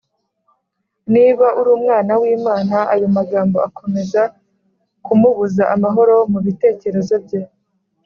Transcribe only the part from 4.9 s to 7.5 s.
kumubuza amahoro mu bitekerezo bye